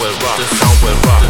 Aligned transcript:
will 0.00 0.12
rock. 0.24 0.38
The 0.38 0.46
sound 0.56 0.82
will 0.82 1.00
rock. 1.08 1.21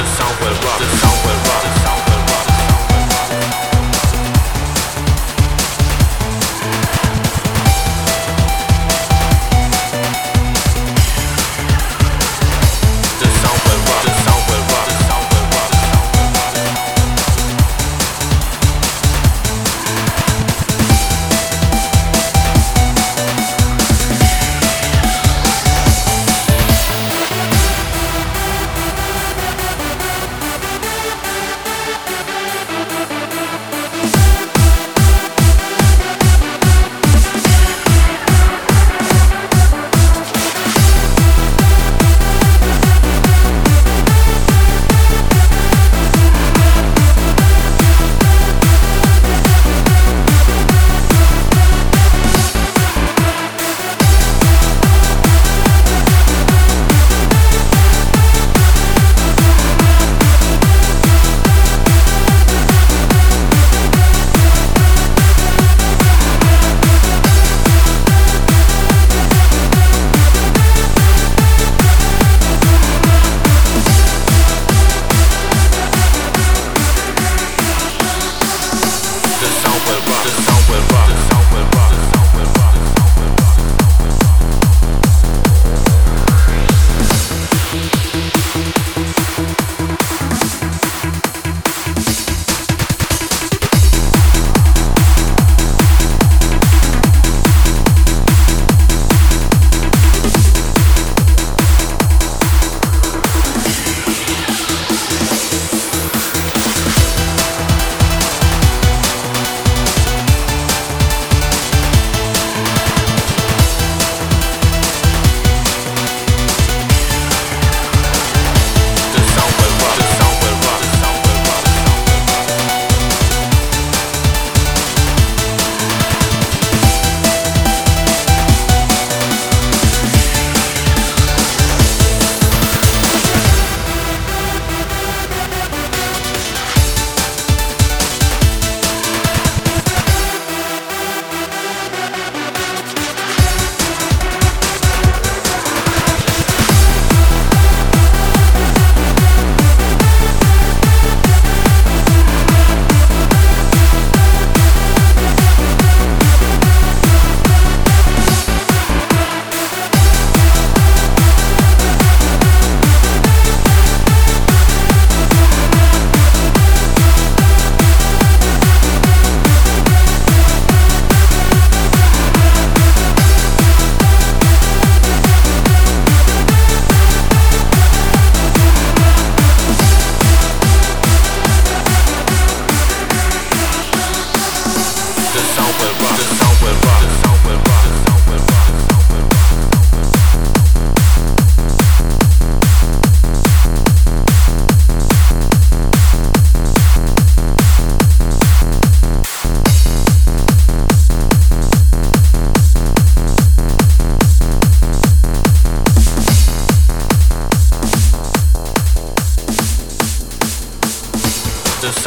the 0.00 0.06
sound 0.06 0.40
will 0.40 0.48
rock, 0.64 0.78
the 0.78 0.86
sound 0.96 1.26
will 1.26 1.36
rock, 1.44 1.62
the 1.62 1.80
sound 1.80 1.99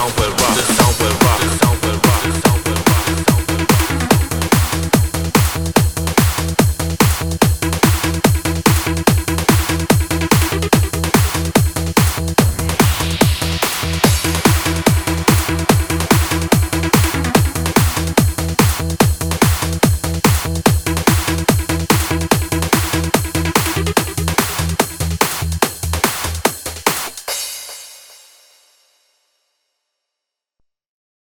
sound 0.00 0.18
will 0.18 0.30
rock. 0.30 0.79